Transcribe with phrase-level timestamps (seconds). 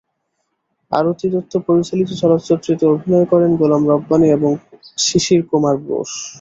[0.91, 4.51] আরতি দত্ত পরিচালিত চলচ্চিত্রটিতে অভিনয় করেন গোলাম রব্বানি এবং
[4.99, 6.11] শিশির কুমার বোস।